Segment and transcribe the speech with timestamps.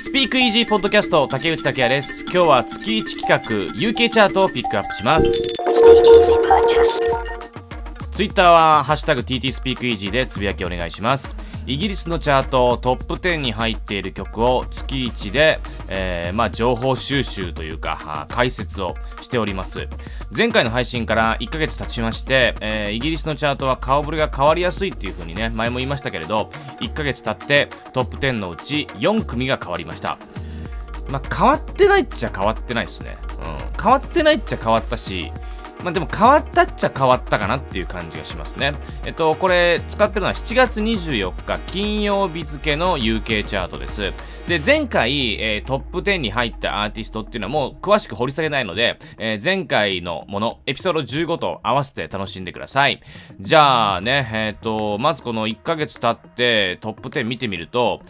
[0.00, 2.22] スピークイージーポッドキャスト竹内拓也です。
[2.22, 5.26] 今日は月1企画 UK チャートをピックアップします。
[8.18, 11.36] Twitter はハッシュタグ TT スピークイージーでつぶやきお願いします
[11.68, 19.86] イギリスのチャートトップ10に入っている曲を月1で、えー、まあ、情報収集というか解説をしております
[20.36, 26.50] 前回の配信から1ヶ月経ちまして、えー、イギリスのチャートは顔ぶれが変わりやすいっていう風にね前も言いましたけれど
[26.80, 30.18] 1ヶ月経ってトップ10のうち4組が変わりました
[31.08, 33.16] まあ、変わってないっちゃ変わってないですね。
[33.38, 33.82] うん。
[33.82, 35.32] 変わってないっちゃ変わったし、
[35.84, 38.72] まあ、でも変わったっちゃ変わったかなっていう感じがしますね。
[39.06, 44.12] えっと、これ使ってるのは7月24日金曜日付の UK チャートです。
[44.48, 53.00] で、前回、えー、トップ10に入ったアーティストっていうのはもう詳しく掘り下げないので、えー、前回のもの、エピソード15と合わせて楽しんでください。
[53.40, 58.00] じゃあね、えっ、と、まずこの1ヶ月経ってトップ10見てみると、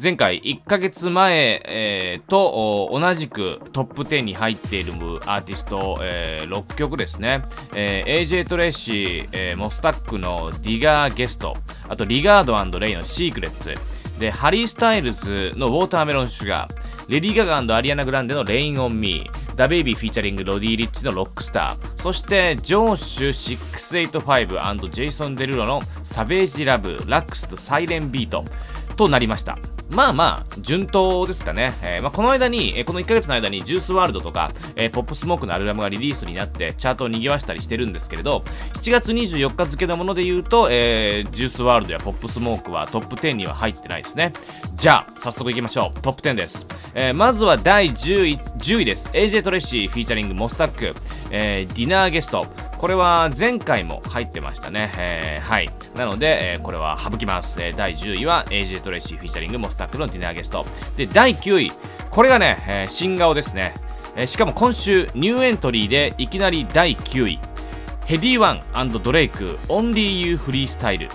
[0.00, 4.92] 前回1ヶ月前、えー、と同じくトップ10に入っている
[5.26, 7.42] アーティスト、えー、6曲ですね、
[7.74, 11.54] えー、AJ Tracey、えー、 MoStack の Dinner Guest
[11.88, 13.74] あと Regard Raye の Secrets。
[14.18, 25.66] でハリー・スタイルズの Watermelon Sugar レディー・ガガアリアナ・グランデの Rain on Me DaBaby featuring Roddy Ricch のロックスターそして Jawsh 685 Jason Derulo
[25.66, 28.44] の Savage Love Laxed Siren Beat
[28.96, 29.58] となりました。
[29.92, 31.74] まあまあ、順当ですかね。
[31.82, 38.42] えー、まあ、この間に、えー、この1ヶ月の間にジュースワールドとか、えー、ポップスモークのアルバムがリリースになって、チャートを賑わしたりしてるんですけれど、
[38.74, 44.32] 7月24日付のもので言うと、え、ジュースワールドやポップスモークはトップ10には入ってないですね。
[44.76, 46.00] じゃあ、早速いきましょう。
[46.00, 46.66] トップ10です。
[46.94, 49.10] え、まずは第10位 ,10 位です。
[49.12, 50.94] AJ トレイシーフィーチャリングモスタック、
[51.30, 52.46] え、 Dinner Guest。
[52.82, 54.90] これは前回も入ってましたね。
[54.98, 55.70] えー、はい。
[55.94, 57.62] なので、えー、これは省きます。
[57.62, 60.66] えー、第10位は AJ トレイシーフィーチャリングモスタックの Dinner Guest。
[60.96, 61.72] で、第9位。
[62.10, 63.74] これがね、えー、新顔ですね。
[64.16, 67.38] えー、しかも今週ニューエントリーでいきなり第9位。
[68.04, 71.08] ヘディワンドレイク、 Only You Freestyle。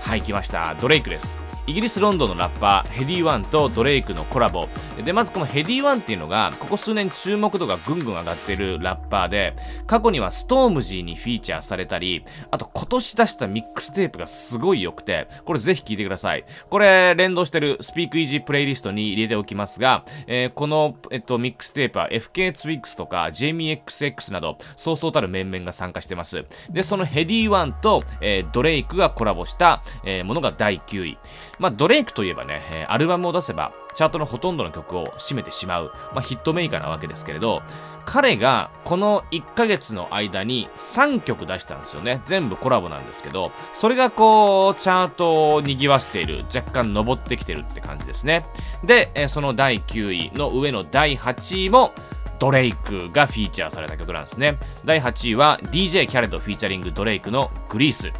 [0.00, 0.76] はい、来ました。
[0.80, 1.47] ドレイクです。
[1.68, 4.68] イギリス・ロンドンのラッパーヘディ・ワンとドレイクのコラボ。
[5.04, 9.54] でまずこのヘディ・ワンっていうのがここ数年注目度がぐんぐん上がってるラッパーで
[9.86, 16.46] 過去にはストームジーにフィーチャーされたりあと今年出したミックステープがすごい良くてこれぜひ聴いてください。
[16.70, 26.46] これ連動してるスピークイージープレイリストに入れておきますが、えー、この、えっと、ミックステープは FK ツイックスとか JMXX などそうそうたる面々が参加してます。
[26.70, 31.18] でそのヘディ・ワンと、えー、ドレイクがコラボした、えー、ものが第9位。
[31.58, 37.62] まあ、ドレイクといえばね、アルバムを出せば、チャートのほとんどの曲を占めてしまう、まあ、ヒットメーカーなわけですけれど、
[38.04, 42.22] 彼がこの1ヶ月の間に3曲出したんですよね。
[42.24, 48.46] 全部コラボなんですけど、それがこう、チャートを賑わしている、若干登ってきてるって感じですね。
[48.84, 51.92] で、え、その第9位の上の第8位も、
[52.38, 54.58] ドレイクがフィーチャーされた曲なんですね。
[54.84, 58.12] 第8位は DJ キャレドフィーチャリングドレイクの Greece。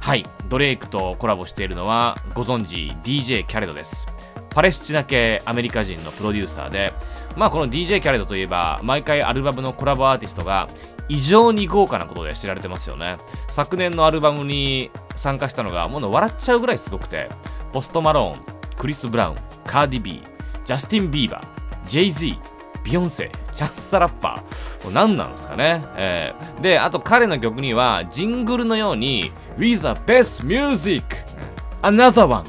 [0.00, 4.04] はい、ドレイクとコラボしているのはご存知 DJ キャレドです。
[4.50, 6.92] パレスチナ系アメリカ人のプロデューサーで、
[7.36, 10.68] まあこの DJ キャレドといえば、毎回アルバムのコラボアーティストが
[11.08, 13.18] 異常に豪華なことで知られてますよね。
[13.48, 17.28] 昨年のアルバムに参加したのが、もう笑っちゃうぐらいすごくて、
[17.72, 18.42] ポストマローン、
[18.76, 21.46] クリス・ブラウン、カーディ・ビー、ジャスティン・ビーバー、
[21.86, 22.26] ジェイ・ズ
[22.84, 24.90] ビヨンセ、チャンス・ラッパー。
[24.90, 31.04] 何なんですかね、えー、で、あと彼の曲には、ジングルのように、With the best music!
[31.82, 32.44] Another one!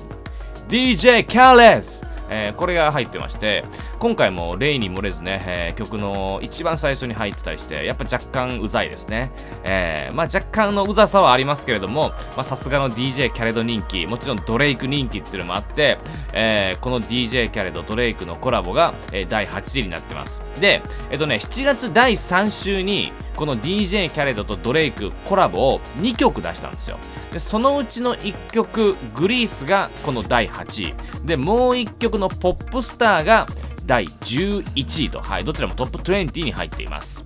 [0.67, 1.83] DJ Khaled!
[2.29, 3.63] えー、これが入ってまして、
[4.01, 9.31] 今回も例に漏れずね、えー、曲の一番最初に入ってたりして、やっぱ若干うざいですね。
[9.63, 15.99] えー、まあ若干のうざさはありますけれども、まあさすがの DJ キャレド人気、もちろんドレイク人気っていうのもあって、
[16.33, 20.41] えー、この DJ キャレド、ドレイクのコラボが、えー、第8位になってます。
[20.59, 26.97] で、えっとね、7月第3週に、この DJ キャレドとドレイクコラボを2曲出したんですよ。
[27.31, 30.95] で、そのうちの1曲、グリースがこの第8位。
[31.23, 33.45] で、もう1曲のポップスターが
[33.85, 37.23] 第11位と、はい、どちらもトップ20に入っています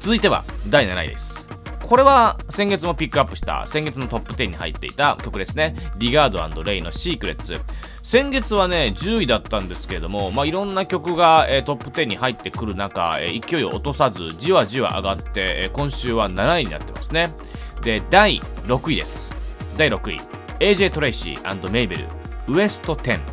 [0.00, 1.42] 続いては第7位です
[1.92, 5.76] これは先月もピックアップした先月のトップ10に入っていた曲ですね。
[5.98, 7.60] リガードレイのシークレッツ。
[8.02, 17.34] 先月はね、10位だったんですけれども、まあ、いろんな曲が、えー、トップ10に入ってくる中、えー、勢いを落とさず、じわじわ上がって、えー、今週は7位になってますね。
[17.82, 19.32] で、第6位です。
[19.76, 20.18] 第6位。
[20.60, 22.08] AJ トレイシーメイベル、
[22.48, 23.31] ウエスト10。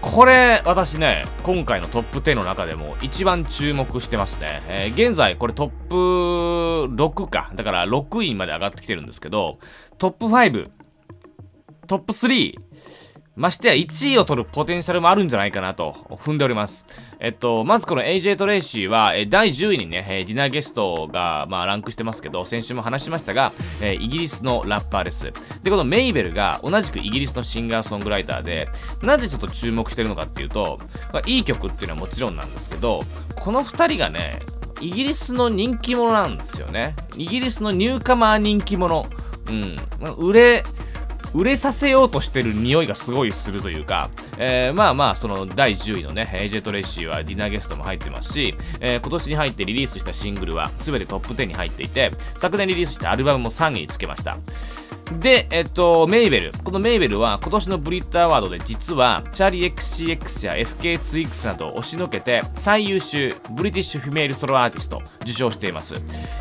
[0.00, 4.62] これ、私ね、今回のトップ10の中でも一番注目してますね。
[4.68, 5.94] えー、現在、これトップ
[6.94, 7.50] 6か。
[7.54, 9.58] だから6位まで上がってきてるんですけど、
[9.98, 10.70] トップ5、
[11.88, 12.54] トップ3、
[13.38, 16.84] ましてや1位を取るポテンシャルもあるんじゃないかなと踏んでおります。
[17.20, 25.32] えっと、まずこの AJ トレイシーは、え第10位にね、え Dinner Guest が、まあ、ランクしてますけど、先週も話しましたが、えイギリスのラッパーです。
[25.62, 28.68] で、このメイベルが同じくイギリスのシンガーソングライターで、
[29.02, 30.80] なぜちょっと注目してるのかっていうと、
[31.12, 33.02] まあ、いい曲っていうのはもちろんなんですけど、
[33.36, 34.40] この2人がね、
[34.80, 36.96] イギリスの人気者なんですよね。
[37.16, 39.06] イギリスのニューカマー人気者。
[39.48, 39.76] うん。
[40.18, 40.64] 売れ、
[41.34, 54.38] 売れさせようとしてる匂いがすごいするというか、えー、まあまあ、その第10位のね、AJ トレイシーは Dinner Guest も入ってますし、えー、今年に入ってリリースしたシングルは全てトップ10に入っていて、昨年リリースしたアルバムも3位につけました。
[55.12, 56.52] で、えっと、メイベル。
[56.62, 65.94] このメイベルは今年のブリットアワードで実は、チャーリー XCX や FK ツイックスなどを押しのけて最優秀 British Female Solo Artist 受賞しています。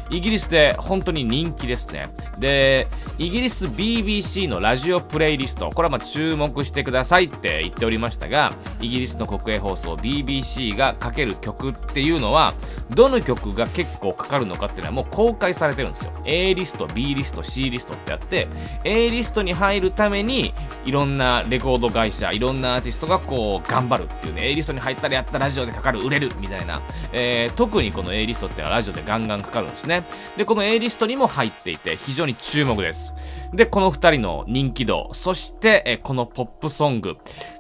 [0.10, 2.10] イギリスで本当に人気ですね。
[2.40, 2.88] で、
[3.18, 12.54] イギリス BBC のラジオプレイリスト、これはまあ注目してくださいって言っておりましたが、イギリスの国営放送 BBC がかける曲っていうのは、
[12.90, 16.12] どの曲が結構かかるのかっていうのはもう公開されてるんですよ。
[16.26, 18.48] A リスト、B リスト、C リストってあって、
[18.84, 20.54] A リストに入るために
[20.86, 26.82] いろんなレコード会社いろんなアーティストがこう頑張るっていうね A リストに入ったらやったラジオでかかる売れるみたいな、
[27.12, 30.04] えー、特にこの A リストってのはラジオでガンガンかかるんですね。
[30.38, 33.14] でこの A リストにも入っていて非常に注目です。
[33.54, 37.18] でこの2人の人気度そして、え、このポップソング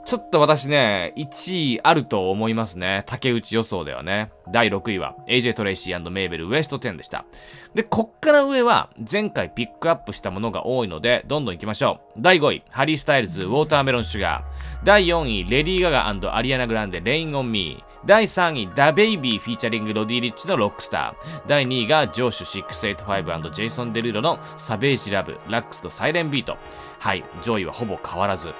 [0.07, 3.03] ちょっと私ね、1位あると思いますね。
[3.07, 4.31] 竹内予想ではね。
[4.49, 7.25] 第6位は AJ トレイシーメイベルウエスト10でした。
[7.73, 12.21] で、こっから上は前回ピックアップしたものが多いので、どんどん行きましょう。
[12.21, 14.85] 第5位、ハリー・スタイルズ、ウォーターメロン・シュガー。
[14.85, 17.96] 第4位、レディー・ガガアリアナ・グランデ、 Rain on Me。
[18.07, 21.41] 第3位、ダ・ベイビーフィーチャリングロディ・リッチの Rockstar。
[21.45, 26.57] 第2位がジョーシュ685ジェイソン・デルーロの Savage Love、Laxed Siren Beat。
[26.99, 28.53] はい、上位はほぼ変わらず。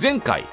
[0.00, 0.44] 前回、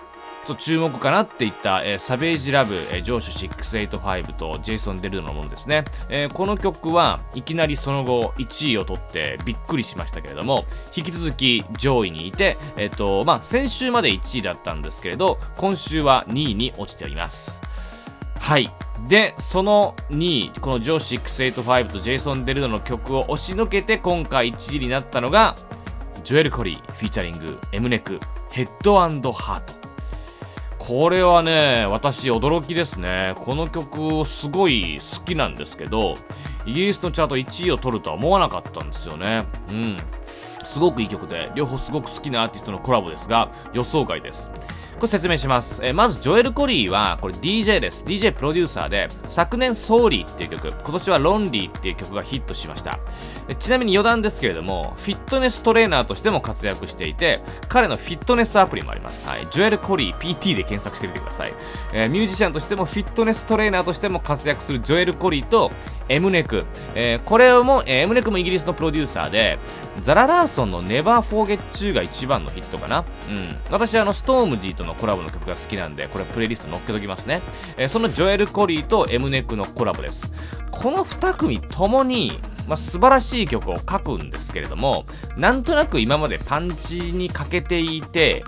[0.56, 10.66] 注目かなっていった、えー、 Savage Love、えー、ジョーシュ685とジェイソン・デルーロのものですね、えー、この曲はいきなりその後1位を取ってびっくりしましたけれども
[10.96, 17.62] 引き続き上位にいて、えっ、ー、とまあ、先週まで1位だったんですけれど今週は2位に落ちております
[18.40, 18.72] はい
[19.08, 25.56] で、その2、このジョーシュ685とジェイソン・デルーロの曲を押しのけて今回1位になったのが、
[26.24, 29.74] ジョエル・コリー、フィーチャリング、 MNEK、Head & Heart。
[30.78, 33.36] これはね、私驚きですね。
[33.46, 36.16] この曲をすごい好きなんですけど、
[36.66, 39.46] イギリスのチャート1位を取るとは思わなかったんですよね。
[39.72, 39.98] うん。
[40.64, 44.52] すごくいい曲で、両方すごく好きなアーティストのコラボですが、予想外です。
[44.98, 45.80] これ説明します。
[45.84, 48.04] えー、まず、ジョエル・コリーは、これ DJ です。
[48.04, 53.00] DJ プロデューサーで、昨年、ソーリーっていう曲、今年はロンリーっていう曲がヒットしました。
[53.60, 59.28] ちなみに余談ですけれども、フィットネストレーナーとしても活躍していて、彼のフィットネスアプリもあります。
[59.28, 59.48] はい。
[59.52, 61.54] ジョエル・コリー PT で検索してみてください。
[61.94, 65.72] えー、ミュージシャンとしてもフィットネストレーナーとしても活躍するジョエル・コリーと、
[66.10, 66.66] エムネク。
[66.96, 69.60] えー、これも、え、エムネクもイギリスのプロデューサーで、
[70.02, 73.04] ザラ・ラーソンの Never Forget 2が一番のヒットかな。
[73.30, 73.58] うん。
[73.70, 77.42] 私あの、ストームジーとのコラボの曲が好きなんで、これプレイリスト載っけときますね。
[77.78, 80.34] えー、そのジョエル・コリーとエムネックのコラボです。
[80.72, 85.06] この2組ともに、まあ、素晴らしい曲を書くんですけれども、
[85.38, 88.44] なんとなく今までパンチに欠けていて、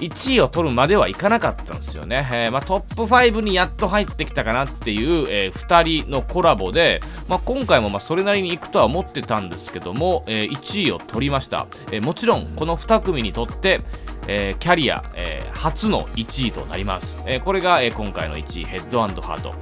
[0.00, 2.28] 1位を取るまではいかなかったんですよね。
[2.32, 11.66] えー、まあ、トップ5にやっと入ってきたかなっていう、えー、2人のコラボで、まあ、今回もまそれなりにいくとは思ってたんですけども、えー、1位を取りました。
[11.90, 13.80] えもちろん、この2組にとって、
[14.28, 17.16] えキャリア、え初の1位となります。
[17.26, 19.54] えこれが、え今回の1位、ヘッドハート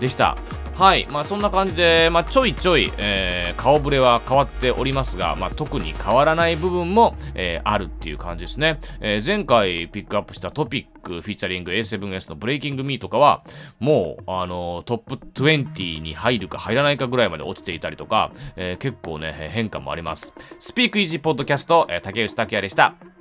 [0.00, 0.36] でした。
[0.74, 8.80] はい、まあそんな感じで、まあちょいちょい、えー、顔ぶれは変わっておりますが、まあ特に変わらない部分も、えー、あるっていう感じですね。
[9.00, 13.44] えー、前回ピックアップしたトピックフィーチャリング A7S のブレイキングミーとかは、
[13.78, 20.34] もう、あのトップ20に入るか入らないかぐらいまで落ちていたりとか、え、結構ね、変化もあります。
[20.58, 23.13] スピークイージーポッドキャスト、え、竹内拓也でした。